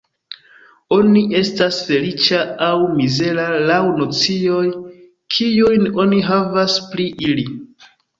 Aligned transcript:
Oni 0.95 1.21
estas 1.39 1.81
feliĉa 1.89 2.39
aŭ 2.67 2.71
mizera 3.01 3.45
laŭ 3.71 3.77
nocioj, 3.99 4.63
kiujn 5.35 5.85
oni 6.05 6.23
havas 6.31 6.79
pri 6.95 7.07
ili. 7.29 7.45